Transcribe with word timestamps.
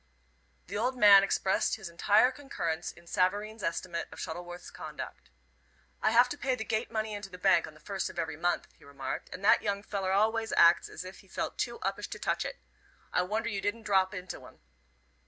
The 0.65 0.79
old 0.79 0.97
man 0.97 1.23
expressed 1.23 1.75
his 1.75 1.87
entire 1.87 2.31
concurrence 2.31 2.91
in 2.91 3.05
Savareen's 3.05 3.61
estimate 3.61 4.07
of 4.11 4.19
Shuttleworth's 4.19 4.71
conduct. 4.71 5.29
"I 6.01 6.09
have 6.09 6.27
to 6.29 6.39
pay 6.39 6.55
the 6.55 6.63
gate 6.63 6.89
money 6.89 7.13
into 7.13 7.29
the 7.29 7.37
bank 7.37 7.67
on 7.67 7.75
the 7.75 7.79
first 7.79 8.09
of 8.09 8.17
every 8.17 8.35
month," 8.35 8.67
he 8.73 8.83
remarked, 8.83 9.29
"and 9.31 9.45
that 9.45 9.61
young 9.61 9.83
feller 9.83 10.11
always 10.11 10.53
acts 10.57 10.89
as 10.89 11.05
if 11.05 11.19
he 11.19 11.27
felt 11.27 11.59
too 11.59 11.77
uppish 11.83 12.07
to 12.09 12.17
touch 12.17 12.45
it. 12.45 12.57
I 13.13 13.21
wonder 13.21 13.49
you 13.49 13.61
didn't 13.61 13.83
drop 13.83 14.11
into 14.15 14.43
'un." 14.43 14.57